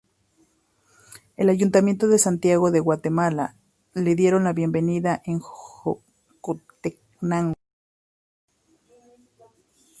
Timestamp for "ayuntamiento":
1.49-2.07